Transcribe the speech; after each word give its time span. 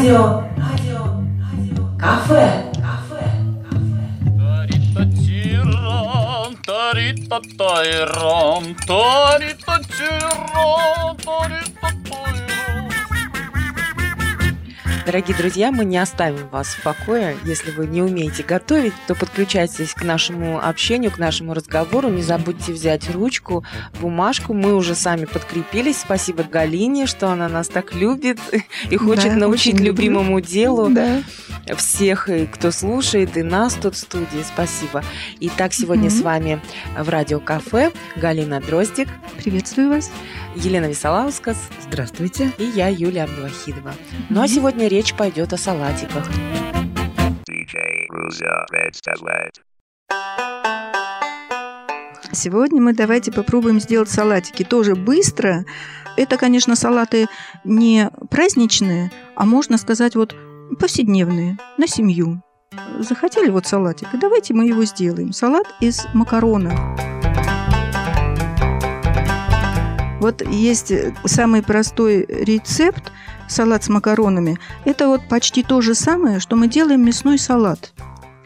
Радио. 0.00 0.44
Радио. 0.56 1.04
Радио. 1.44 1.98
Кафе. 1.98 2.72
Кафе. 2.80 3.00
Дорогие 15.10 15.36
друзья, 15.36 15.72
мы 15.72 15.84
не 15.84 15.98
оставим 15.98 16.46
вас 16.50 16.68
в 16.68 16.84
покое. 16.84 17.36
Если 17.44 17.72
вы 17.72 17.88
не 17.88 18.00
умеете 18.00 18.44
готовить, 18.44 18.92
то 19.08 19.16
подключайтесь 19.16 19.92
к 19.92 20.04
нашему 20.04 20.64
общению, 20.64 21.10
к 21.10 21.18
нашему 21.18 21.52
разговору. 21.52 22.08
Не 22.10 22.22
забудьте 22.22 22.72
взять 22.72 23.10
ручку, 23.10 23.64
бумажку. 24.00 24.54
Мы 24.54 24.72
уже 24.72 24.94
сами 24.94 25.24
подкрепились. 25.24 25.98
Спасибо 25.98 26.44
Галине, 26.44 27.06
что 27.06 27.28
она 27.28 27.48
нас 27.48 27.66
так 27.66 27.92
любит 27.92 28.38
и 28.88 28.96
хочет 28.96 29.32
Да, 29.32 29.34
научить 29.34 29.74
очень 29.74 29.84
люблю. 29.84 30.04
любимому 30.04 30.40
делу 30.40 30.88
Да. 30.90 31.22
всех, 31.76 32.28
и 32.28 32.46
кто 32.46 32.70
слушает, 32.70 33.36
и 33.36 33.42
нас 33.42 33.74
тут 33.74 33.96
в 33.96 33.98
студии. 33.98 34.44
Спасибо. 34.46 35.02
Итак, 35.40 35.72
сегодня 35.74 36.08
Мгм. 36.08 36.18
с 36.18 36.22
вами 36.22 36.60
в 36.96 37.08
радиокафе 37.08 37.90
Галина 38.14 38.60
Дроздик, 38.60 39.08
Приветствую 39.38 39.88
вас. 39.88 40.08
Елена 40.56 40.86
Висолаускас 40.86 41.56
Здравствуйте. 41.86 42.52
и 42.58 42.64
я, 42.64 42.88
Юлия 42.88 43.22
Абдулахидова. 43.24 43.94
Ну 44.28 44.42
а 44.42 44.48
сегодня 44.48 44.88
речь 44.88 44.99
пойдет 45.16 45.52
о 45.52 45.56
салатиках. 45.56 46.28
Сегодня 52.32 52.80
мы 52.80 52.92
давайте 52.92 53.32
попробуем 53.32 53.80
сделать 53.80 54.10
салатики 54.10 54.62
тоже 54.62 54.94
быстро. 54.94 55.64
Это, 56.16 56.36
конечно, 56.36 56.76
салаты 56.76 57.26
не 57.64 58.10
праздничные, 58.30 59.10
а 59.34 59.46
можно 59.46 59.78
сказать 59.78 60.14
вот 60.14 60.36
повседневные, 60.78 61.58
на 61.76 61.86
семью. 61.86 62.42
Захотели 62.98 63.50
вот 63.50 63.66
салатик, 63.66 64.14
и 64.14 64.18
давайте 64.18 64.54
мы 64.54 64.66
его 64.66 64.84
сделаем. 64.84 65.32
Салат 65.32 65.66
из 65.80 66.06
макаронов. 66.14 66.78
Вот 70.20 70.46
есть 70.46 70.92
самый 71.24 71.62
простой 71.62 72.26
рецепт 72.28 73.10
салат 73.48 73.84
с 73.84 73.88
макаронами. 73.88 74.58
Это 74.84 75.08
вот 75.08 75.22
почти 75.28 75.62
то 75.62 75.80
же 75.80 75.94
самое, 75.94 76.40
что 76.40 76.56
мы 76.56 76.68
делаем 76.68 77.04
мясной 77.04 77.38
салат. 77.38 77.92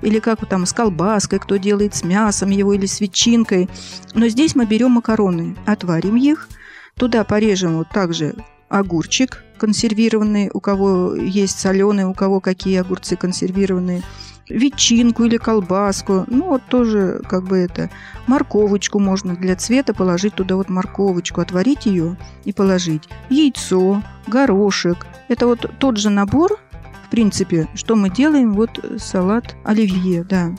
Или 0.00 0.20
как 0.20 0.46
там 0.48 0.64
с 0.64 0.72
колбаской, 0.72 1.40
кто 1.40 1.56
делает 1.56 1.94
с 1.94 2.04
мясом 2.04 2.50
его 2.50 2.72
или 2.72 2.86
с 2.86 3.00
ветчинкой. 3.00 3.68
Но 4.14 4.28
здесь 4.28 4.54
мы 4.54 4.64
берем 4.64 4.92
макароны, 4.92 5.56
отварим 5.66 6.16
их, 6.16 6.48
туда 6.96 7.24
порежем 7.24 7.78
вот 7.78 7.88
также 7.90 8.36
огурчик 8.68 9.42
консервированный, 9.58 10.50
у 10.52 10.60
кого 10.60 11.14
есть 11.14 11.58
соленый, 11.58 12.04
у 12.04 12.14
кого 12.14 12.40
какие 12.40 12.78
огурцы 12.78 13.16
консервированные, 13.16 14.02
ветчинку 14.48 15.24
или 15.24 15.36
колбаску, 15.36 16.24
ну 16.28 16.50
вот 16.50 16.62
тоже 16.68 17.20
как 17.28 17.44
бы 17.44 17.58
это, 17.58 17.90
морковочку 18.26 18.98
можно 18.98 19.34
для 19.34 19.56
цвета 19.56 19.94
положить 19.94 20.34
туда 20.34 20.56
вот 20.56 20.68
морковочку, 20.68 21.40
отварить 21.40 21.86
ее 21.86 22.16
и 22.44 22.52
положить, 22.52 23.04
яйцо, 23.28 24.02
горошек. 24.26 25.06
Это 25.28 25.46
вот 25.46 25.70
тот 25.78 25.96
же 25.96 26.10
набор, 26.10 26.58
в 27.06 27.10
принципе, 27.10 27.68
что 27.74 27.96
мы 27.96 28.10
делаем, 28.10 28.52
вот 28.52 28.84
салат 28.98 29.56
оливье, 29.64 30.24
да. 30.24 30.52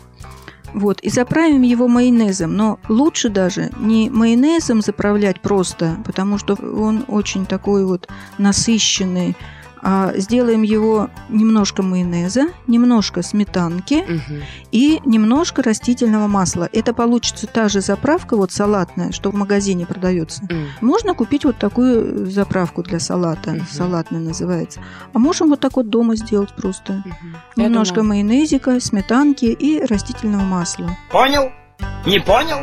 Вот, 0.74 1.00
и 1.02 1.10
заправим 1.10 1.62
его 1.62 1.88
майонезом. 1.88 2.56
Но 2.56 2.80
лучше 2.90 3.30
даже 3.30 3.72
не 3.80 4.10
майонезом 4.10 4.82
заправлять 4.82 5.42
просто, 5.42 5.98
потому 6.06 6.38
что 6.38 6.56
он 6.56 7.06
очень 7.08 7.46
такой 7.46 7.86
вот 7.86 8.08
насыщенный. 8.38 9.36
А 9.81 10.11
сделаем 10.16 10.61
его 10.64 11.09
немножко 11.30 11.83
майонеза, 11.83 12.47
немножко 12.67 13.22
сметанки 13.22 14.03
Мгм. 14.08 14.42
и 14.72 15.00
немножко 15.06 15.62
растительного 15.63 16.28
масла. 16.28 16.68
Это 16.74 16.94
получится 16.94 17.47
та 17.47 17.69
же 17.69 17.81
заправка, 17.81 18.35
вот 18.35 18.52
салатная, 18.52 19.12
что 19.12 19.31
в 19.31 19.35
магазине 19.35 19.85
продается. 19.85 20.44
М. 20.50 20.68
Можно 20.81 21.13
купить 21.13 21.46
вот 21.46 21.57
такую 21.57 22.25
заправку 22.29 22.84
для 22.84 23.00
салата, 23.00 23.52
Мгм. 23.52 23.66
салатная 23.72 24.19
называется. 24.22 24.79
А 25.13 25.19
можем 25.19 25.50
вот 25.50 25.59
так 25.59 25.75
вот 25.75 25.90
дома 25.90 26.16
сделать 26.16 26.53
просто. 26.56 27.03
Я 27.56 27.66
Немножко 27.66 27.96
думаю, 28.02 28.25
майонезика, 28.25 28.79
сметанки 28.79 29.46
и 29.46 29.84
растительного 29.85 30.44
масла. 30.44 30.90
Понял? 31.12 31.52
Не 32.06 32.19
понял? 32.19 32.57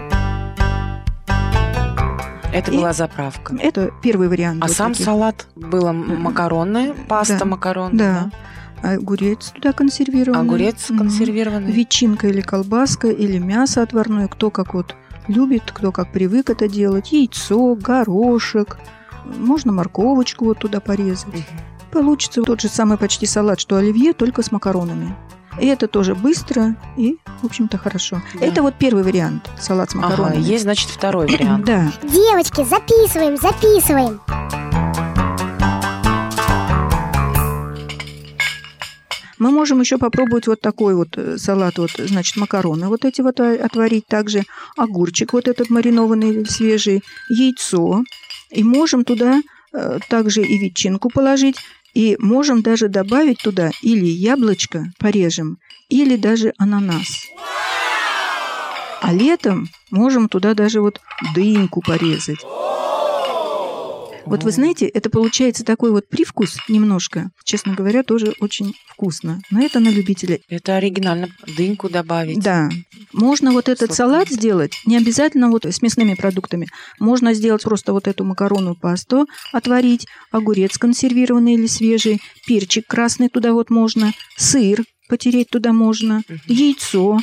Это 2.54 2.70
и- 2.70 2.76
была 2.76 2.92
заправка. 2.92 3.56
Это 3.60 3.91
первый 4.03 4.28
вариант. 4.28 4.62
А 4.62 4.66
вот 4.69 4.76
сам 4.76 4.92
таких. 4.92 5.04
салат 5.04 5.47
было 5.56 5.88
м- 5.91 6.22
макаронная, 6.22 6.94
паста 7.09 7.38
Да. 7.41 7.44
макарон. 7.44 7.97
Да. 7.97 8.31
Огурец 8.82 9.50
туда 9.50 9.72
консервированный. 9.72 10.42
Огурец 10.42 10.87
консервированный. 10.88 11.72
Ветчинка 11.72 12.28
или 12.28 12.41
колбаска, 12.41 13.09
или 13.09 13.38
мясо 13.38 13.82
отварное, 13.82 14.28
кто 14.28 14.50
как 14.50 14.75
вот 14.75 14.94
любит, 15.26 15.62
кто 15.72 15.91
как 15.91 16.12
привык 16.12 16.50
это 16.50 16.69
делать. 16.69 17.12
Яйцо, 17.12 17.75
горошек. 17.76 18.78
Можно 19.25 19.72
морковочку 19.72 20.44
вот 20.44 20.59
туда 20.59 20.81
порезать. 20.81 21.28
Мгм. 21.28 21.42
Получится 21.92 22.42
тот 22.42 22.60
же 22.60 22.69
самый 22.69 22.98
почти 22.98 23.25
салат, 23.25 23.59
что 23.59 23.76
оливье, 23.76 24.12
только 24.12 24.42
с 24.42 24.53
макаронами. 24.53 25.15
И 25.60 25.66
это 25.66 25.87
тоже 25.87 26.15
быстро 26.15 26.76
и, 26.97 27.16
в 27.42 27.47
общем-то, 27.47 27.78
хорошо. 27.78 28.20
Да. 28.34 28.44
Это 28.47 28.62
вот 28.62 28.75
первый 28.78 29.03
вариант 29.04 29.48
салат 29.59 29.91
с 29.91 29.94
Ага, 29.94 30.03
макаронами. 30.09 30.42
есть, 30.42 30.65
значит, 30.65 30.91
второй 30.91 31.26
вариант. 31.26 31.65
Да. 31.65 31.92
Девочки, 32.03 32.65
записываем, 32.65 33.37
записываем. 33.37 34.20
Мы 39.38 39.50
можем 39.50 39.81
еще 39.81 39.98
попробовать 39.98 40.47
вот 40.47 40.60
такой 40.60 40.94
вот 40.94 41.19
э, 41.19 41.37
салат, 41.38 41.78
вот, 41.78 41.91
значит, 41.98 42.36
макароны 42.36 42.88
вот 42.88 43.04
эти 43.04 43.21
вот 43.21 43.41
э, 43.41 43.56
отварить 43.56 44.06
также, 44.06 44.44
огурчик 44.76 45.32
вот 45.32 45.48
этот 45.48 45.71
маринованный 45.71 46.47
свежий, 46.47 47.03
яйцо. 47.28 48.04
И 48.50 48.62
можем 48.65 49.04
туда 49.04 49.42
э, 49.72 49.98
также 50.09 50.42
и 50.42 50.56
ветчинку 50.59 51.10
положить, 51.10 51.56
и 51.94 52.16
можем 52.19 52.62
даже 52.62 52.88
добавить 52.88 53.38
туда 53.38 53.71
или 53.82 54.05
яблочко 54.05 54.93
порежем, 54.99 55.59
или 55.88 56.16
даже 56.16 56.53
ананас. 56.59 57.28
А 59.00 59.12
летом 59.12 59.69
можем 59.91 60.28
туда 60.28 60.54
даже 60.54 60.81
вот 60.81 61.00
дыньку 61.34 61.81
порезать. 61.81 62.41
Вот 64.27 64.43
вы 64.43 64.51
знаете, 64.51 64.87
это 64.87 65.11
получается 65.11 65.65
такой 65.65 65.91
вот 65.91 66.09
привкус 66.09 66.57
немножко. 66.69 67.31
Честно 67.45 67.75
говоря, 67.75 68.03
тоже 68.03 68.35
очень 68.41 68.75
вкусно. 68.89 69.41
Но 69.51 69.62
это 69.62 69.81
на 69.81 69.89
любителя. 69.89 70.39
Это 70.49 70.77
оригинально. 70.77 71.29
Дыньку 71.57 71.89
добавить. 71.89 72.41
Да. 72.41 72.69
Можно 73.13 73.53
вот 73.53 73.69
этот 73.69 73.95
Сладкое. 73.95 73.97
салат 73.97 74.29
сделать, 74.29 74.73
не 74.87 74.97
обязательно 74.97 75.51
вот 75.51 75.65
с 75.67 75.83
мясными 75.83 76.15
продуктами. 76.15 76.67
Можно 76.99 77.34
сделать 77.34 77.63
просто 77.63 77.93
вот 77.93 78.09
эту 78.09 78.25
макаронную 78.25 78.75
пасту, 78.77 79.27
отварить, 79.53 80.07
огурец 80.31 80.79
консервированный 80.79 81.55
или 81.55 81.67
свежий, 81.67 82.21
перчик 82.47 82.87
красный 82.87 83.29
туда 83.29 83.53
вот 83.53 83.71
можно, 83.71 84.13
сыр 84.37 84.83
потереть 85.09 85.51
туда 85.51 85.73
можно, 85.73 86.23
Мгм. 86.29 86.41
яйцо, 86.49 87.21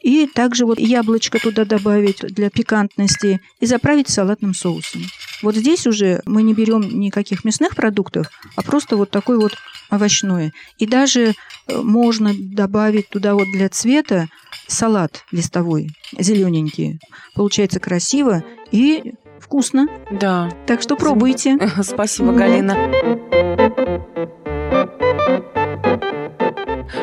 и 0.00 0.26
также 0.26 0.66
вот 0.66 0.78
яблочко 0.78 1.38
туда 1.38 1.64
добавить 1.64 2.18
для 2.20 2.50
пикантности 2.50 3.40
и 3.60 3.66
заправить 3.66 4.08
салатным 4.08 4.52
соусом. 4.54 5.02
Вот 5.42 5.56
здесь 5.56 5.86
уже 5.86 6.22
мы 6.24 6.42
не 6.42 6.54
берем 6.54 6.80
никаких 6.80 7.44
мясных 7.44 7.74
продуктов, 7.74 8.28
а 8.56 8.62
просто 8.62 8.96
вот 8.96 9.10
такой 9.10 9.38
вот 9.38 9.54
овощное. 9.90 10.52
И 10.78 10.86
даже 10.86 11.34
э, 11.68 11.80
можно 11.82 12.32
добавить 12.34 13.08
туда 13.08 13.34
вот 13.34 13.46
для 13.52 13.68
цвета 13.68 14.28
салат 14.66 15.24
листовой, 15.32 15.90
зелененький. 16.18 16.98
Получается 17.34 17.80
красиво 17.80 18.44
и 18.70 19.14
вкусно. 19.40 19.88
Да. 20.10 20.50
Так 20.66 20.82
что 20.82 20.96
пробуйте. 20.96 21.58
Спасибо. 21.82 22.32
Галина. 22.32 23.51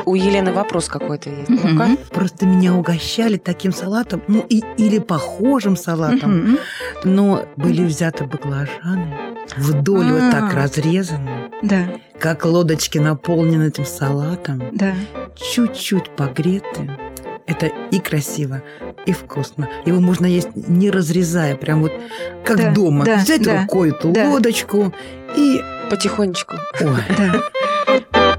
У 0.09 0.15
Елены 0.15 0.51
вопрос 0.51 0.88
какой-то 0.88 1.29
есть. 1.29 1.50
Мгм. 1.50 1.75
Ну-ка. 1.75 1.88
Просто 2.11 2.47
меня 2.47 2.73
угощали 2.73 3.38
таким 3.38 3.71
салатом, 3.71 4.23
ну 4.27 4.44
и, 4.50 4.63
или 4.77 4.97
похожим 4.97 5.77
салатом, 5.77 6.38
Мгм. 6.38 6.57
но 7.03 7.45
были 7.57 7.83
взяты 7.85 8.23
баклажаны 8.23 9.13
вдоль 9.56 10.11
вот 10.11 10.31
так 10.31 10.51
А. 10.51 10.56
разрезаны, 10.56 11.51
Да, 11.61 11.83
как 12.19 12.44
лодочки 12.45 12.97
наполнены 12.97 13.67
этим 13.67 13.85
салатом, 13.85 14.63
да. 14.71 14.94
чуть-чуть 15.35 16.09
погреты. 16.15 16.89
Это 17.45 17.67
и 17.67 18.00
красиво, 18.00 18.63
и 19.06 19.11
вкусно. 19.11 19.69
Его 19.85 20.00
можно 20.00 20.25
есть 20.25 20.50
не 20.56 20.89
разрезая, 20.89 21.56
прям 21.56 21.81
вот 21.81 21.91
как 22.44 22.57
Да, 22.57 22.71
дома. 22.71 23.06
да, 23.06 23.17
Взять 23.17 23.44
да, 23.44 23.61
рукой 23.61 23.89
эту 23.91 24.09
да. 24.11 24.27
лодочку 24.29 24.91
и... 25.38 25.61
Потихонечку. 25.91 26.56
Ой, 26.81 27.03
Да. 27.17 28.38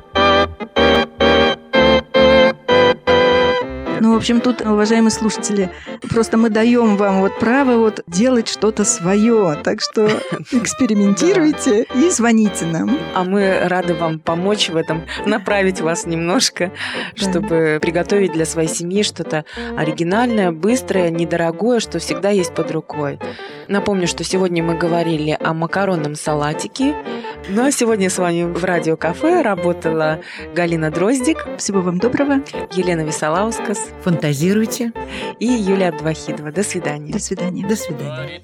Ну, 4.11 4.15
в 4.15 4.19
общем, 4.19 4.41
тут, 4.41 4.61
уважаемые 4.61 5.13
слушатели, 5.13 5.71
просто 6.09 6.37
мы 6.37 6.51
даем 6.51 6.97
вам 6.97 7.21
вот 7.21 7.39
право 7.39 7.77
вот 7.77 8.03
делать 8.09 8.49
что-то 8.49 8.83
свое. 8.83 9.57
Так 9.63 9.81
что 9.81 10.07
экспериментируйте 10.51 11.87
и 11.95 12.11
звоните 12.11 12.67
нам. 12.67 12.99
А 13.15 13.23
мы 13.23 13.61
рады 13.69 13.95
вам 13.95 14.19
помочь 14.19 14.69
в 14.69 14.75
этом, 14.77 15.03
направить 15.27 15.81
вас 15.81 16.07
немножко, 16.07 16.73
чтобы 17.15 17.79
приготовить 17.81 18.33
для 18.33 18.47
своей 18.47 18.69
семьи 18.69 19.05
что-то 19.05 19.45
оригинальное, 19.77 20.51
быстрое, 20.51 21.11
недорогое, 21.11 21.79
что 21.79 22.01
всегда 22.01 22.31
есть 22.31 22.53
под 22.53 22.73
рукой. 22.73 23.21
Напомню, 23.69 24.09
что 24.09 24.25
сегодня 24.25 24.61
мы 24.65 24.77
говорили 24.77 25.39
о 25.41 25.55
макаронном 25.55 26.17
салатике. 26.17 26.97
Ну 27.49 27.67
а 27.67 27.73
сегодня 27.73 28.11
с 28.11 28.19
вами 28.19 28.45
в 28.45 28.65
радиокафе 28.65 29.43
работала 29.43 30.21
Галина 30.55 30.91
Дроздик, 30.91 31.39
Всего 31.59 31.81
вам 31.81 31.99
доброго. 31.99 32.43
Елена 32.73 33.01
Висолаускас 33.03 33.79
Фантазируйте. 34.05 34.93
и 35.39 35.47
Юлия 35.47 35.89
Абдвахидова. 35.89 36.53
До 36.53 36.63
свидания. 36.63 37.13
До 37.13 37.19
свидания. 37.19 37.67
До 37.67 37.77
свидания. 37.77 38.41